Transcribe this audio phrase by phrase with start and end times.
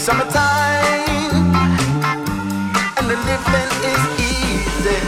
[0.00, 1.54] summertime,
[2.96, 4.98] and the living is easy.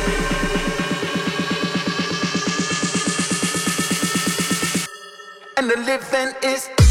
[5.57, 5.79] And the
[6.45, 6.82] is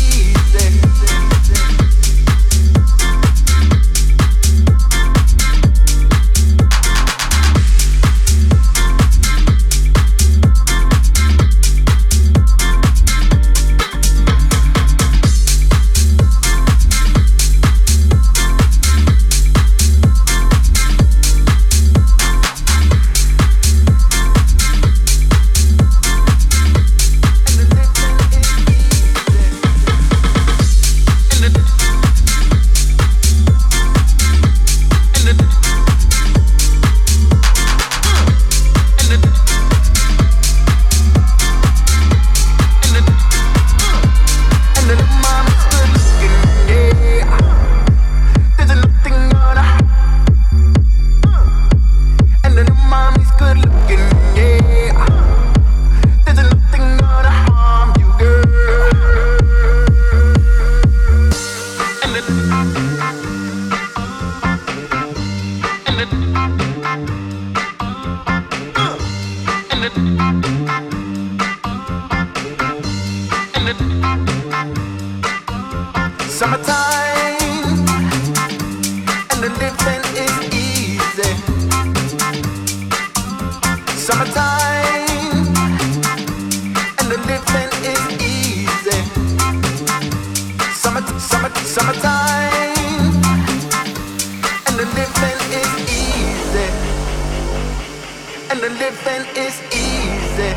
[99.11, 100.51] living is easy.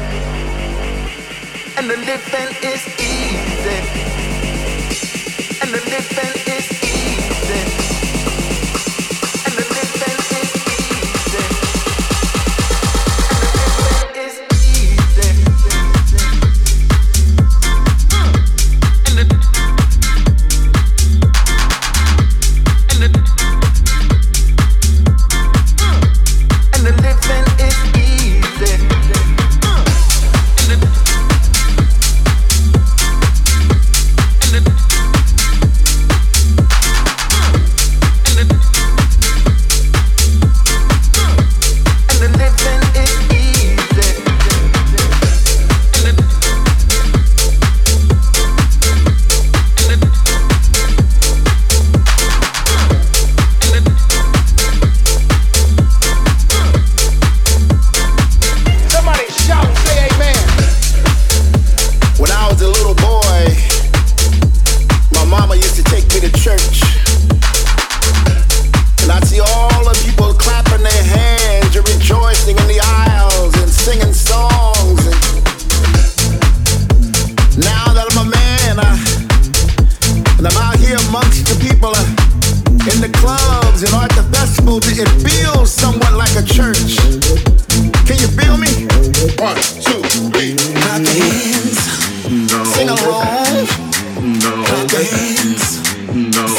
[1.77, 3.79] And the living is easy.
[5.61, 6.44] And the living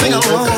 [0.05, 0.54] sing along.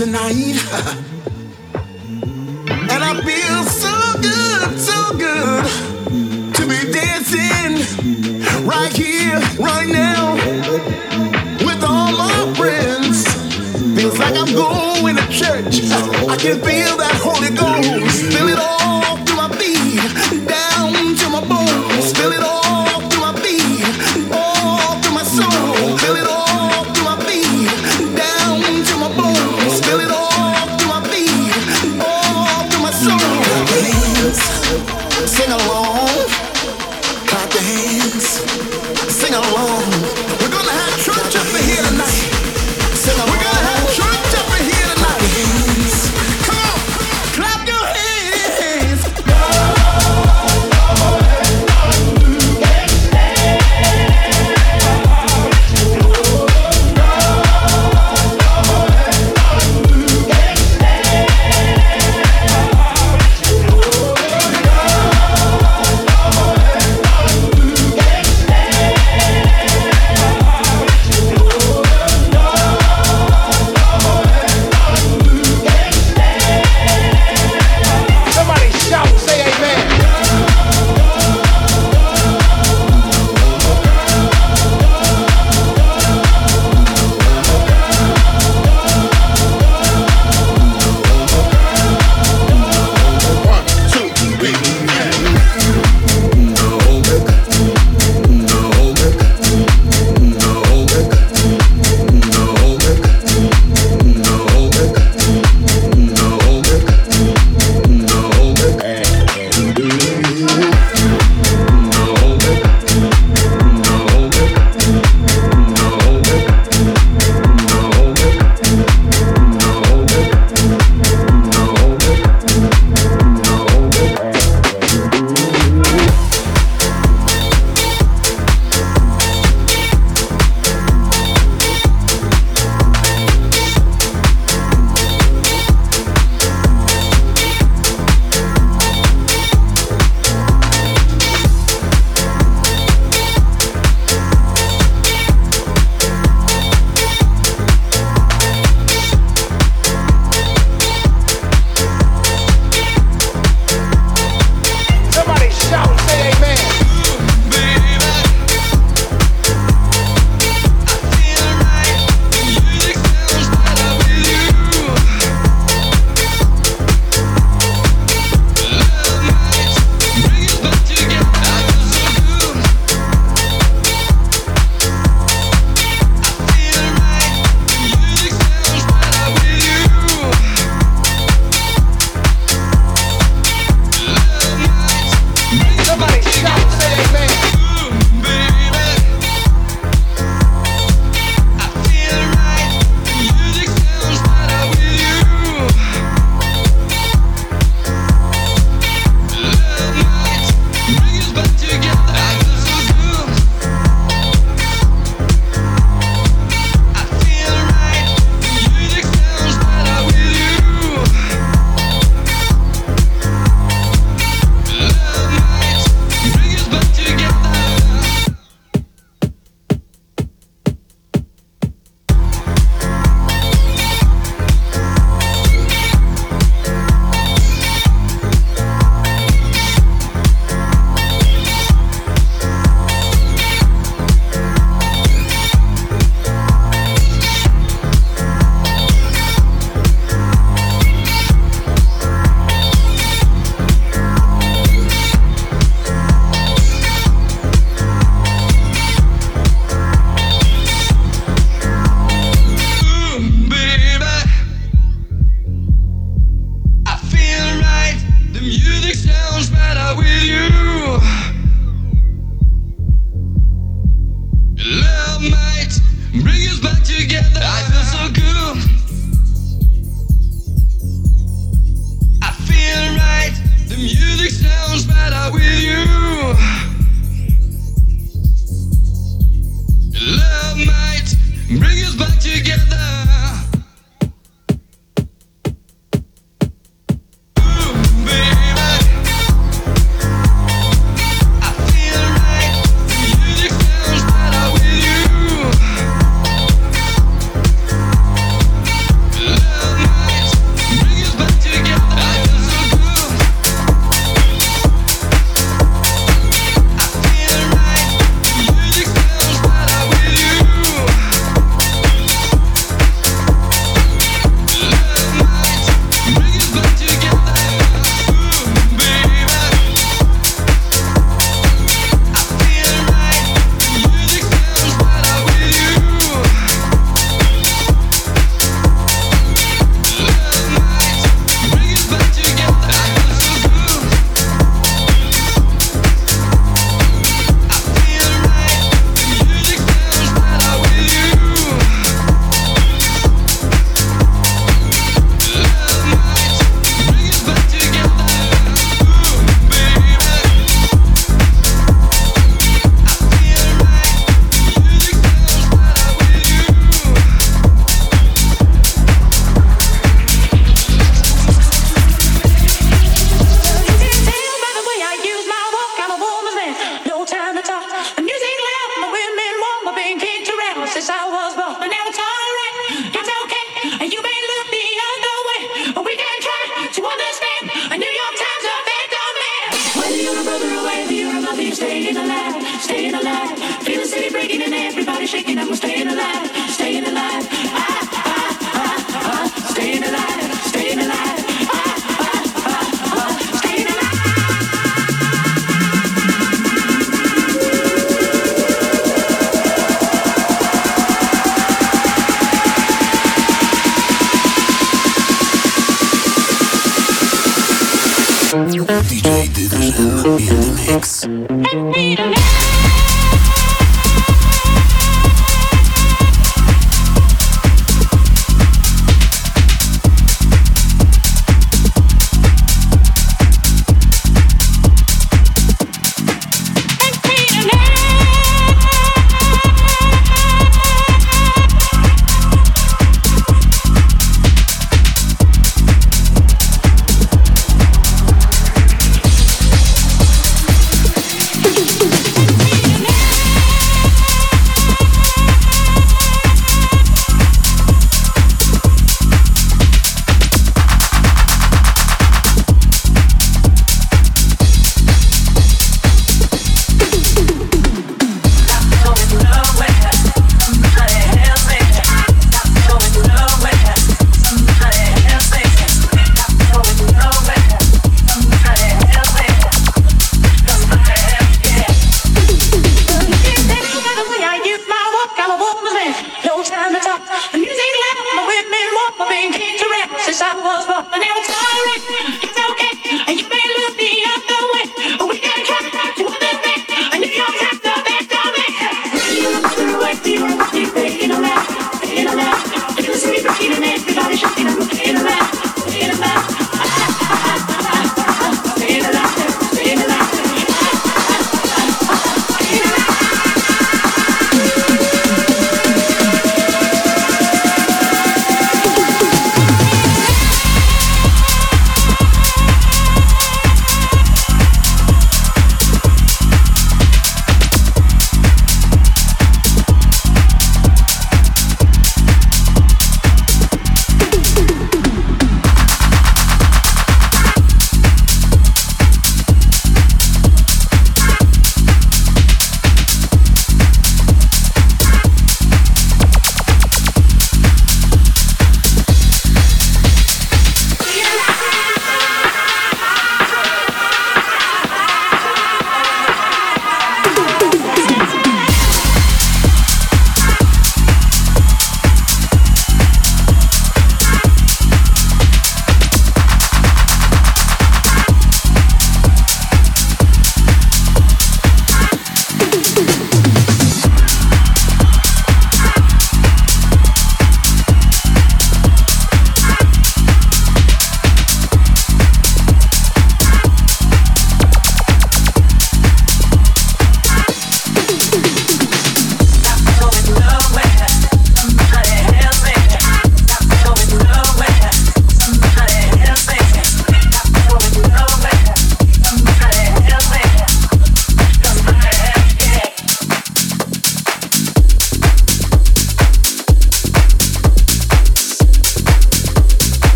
[0.00, 0.56] tonight.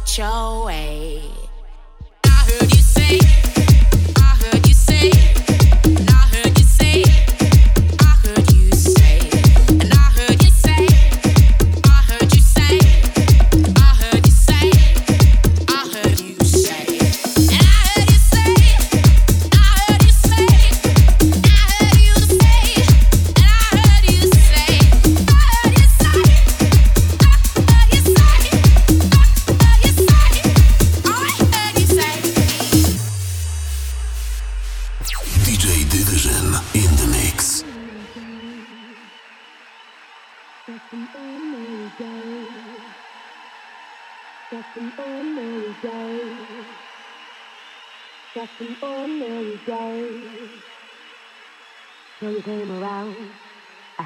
[0.00, 1.49] I your way.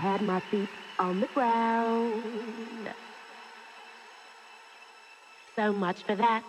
[0.05, 2.91] Had my feet on the ground.
[5.57, 6.43] So much for that.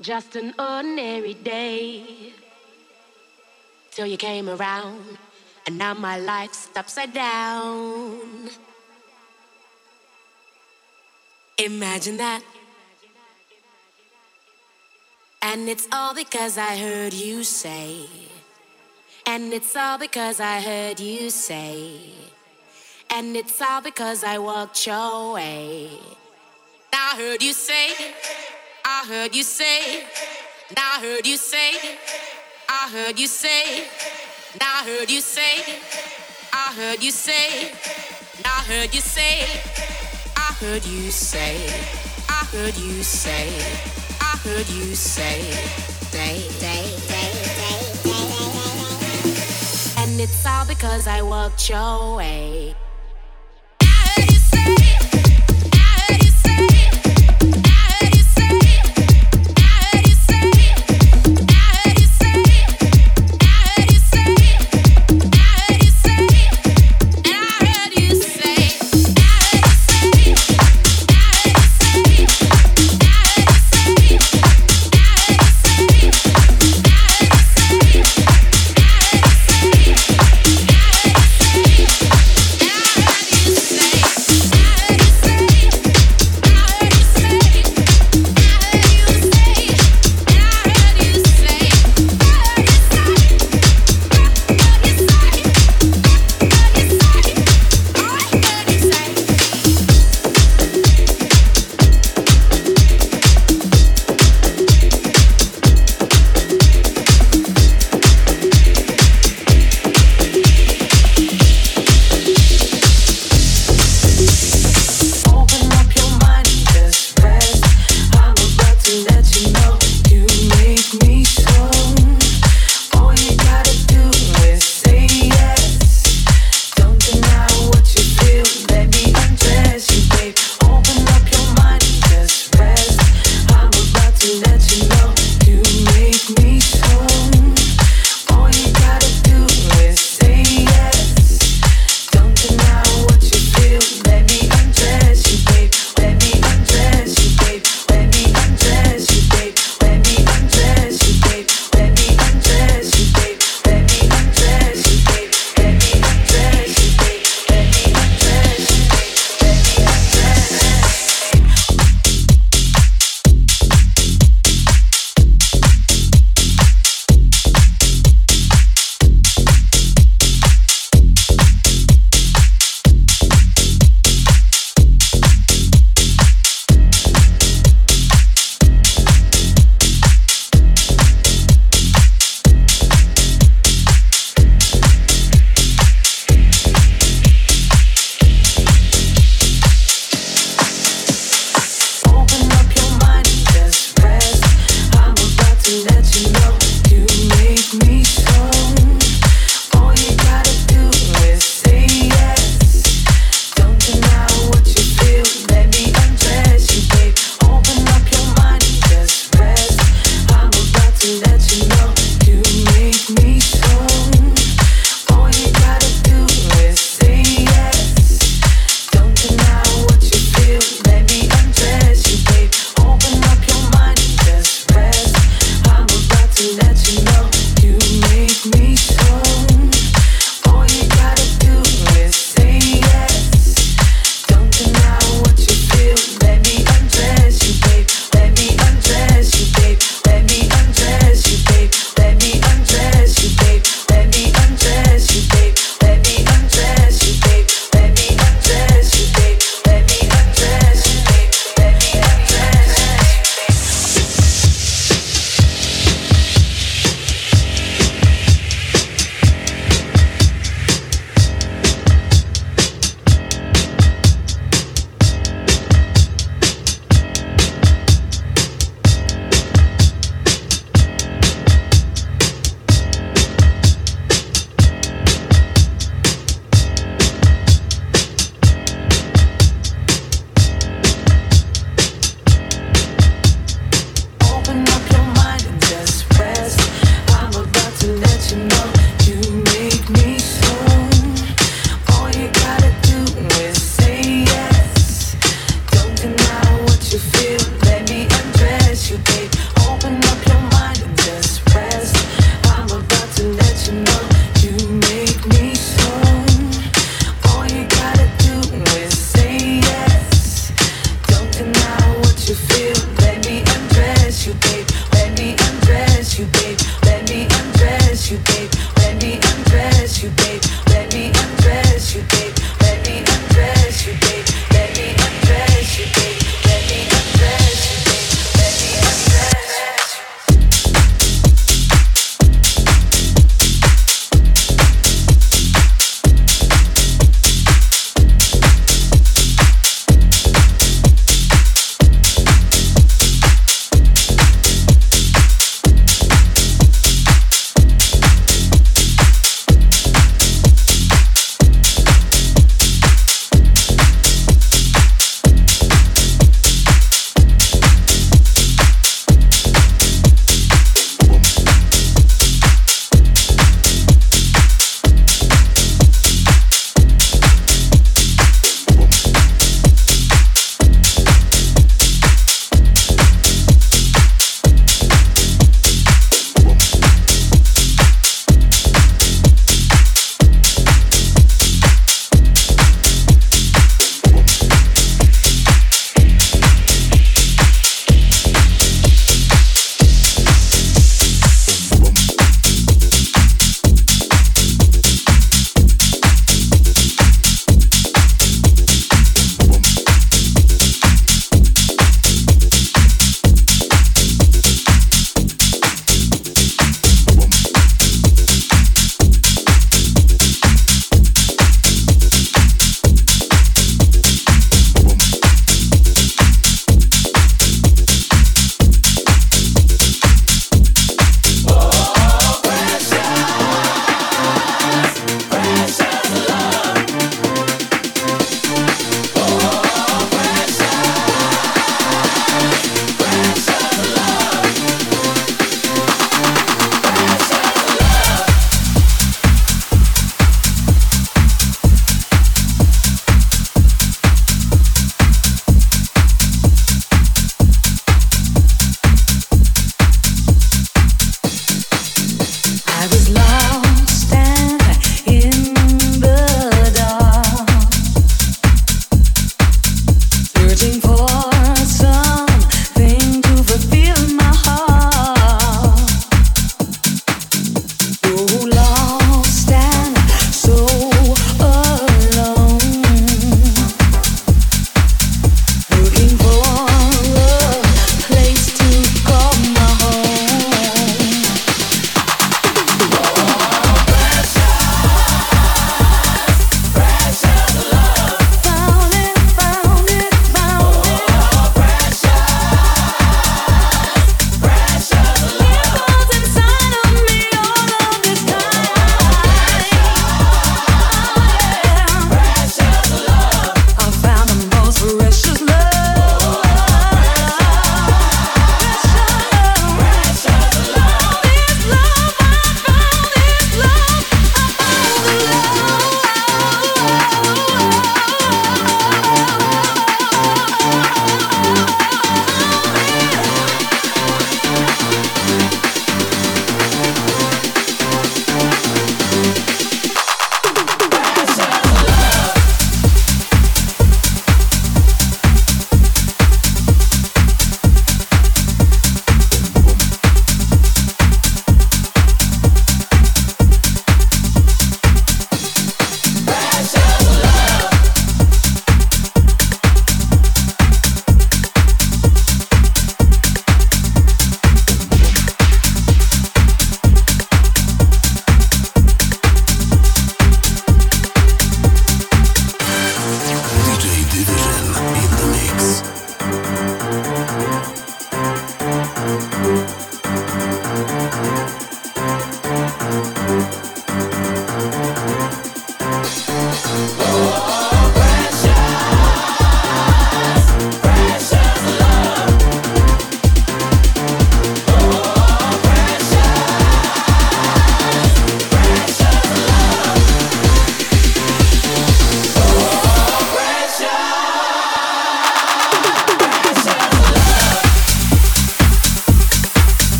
[0.00, 2.32] Just an ordinary day.
[3.90, 5.18] Till you came around,
[5.66, 8.50] and now my life's upside down.
[11.58, 12.42] Imagine that.
[15.42, 18.06] And it's all because I heard you say.
[19.28, 22.12] And it's all because I heard you say.
[23.10, 25.90] And it's all because I walked your way.
[26.92, 27.90] Now I heard you say,
[28.84, 30.04] I heard you say,
[30.76, 31.72] now I heard you say,
[32.68, 33.88] I heard you say,
[34.60, 35.80] now I heard you say,
[36.52, 37.72] I heard you say,
[38.44, 39.44] now I heard you say,
[40.36, 41.68] I heard you say,
[42.28, 43.48] I heard you say,
[44.20, 45.40] I heard you say,
[46.12, 47.65] day, day, day, day,
[50.28, 52.75] it's all because I walked your way.